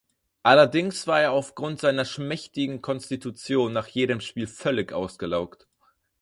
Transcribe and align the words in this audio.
Allerdings 0.41 1.05
war 1.05 1.21
er 1.21 1.31
aufgrund 1.31 1.79
seiner 1.79 2.05
schmächtigen 2.05 2.81
Konstitution 2.81 3.71
nach 3.71 3.85
jedem 3.85 4.19
Spiel 4.19 4.47
völlig 4.47 4.93
ausgelaugt. 4.93 5.67